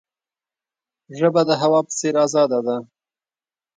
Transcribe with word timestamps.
ژبه 1.17 1.41
د 1.49 1.51
هوا 1.61 1.79
په 1.87 1.91
څیر 1.97 2.15
آزاده 2.25 2.59
ده. 2.67 2.75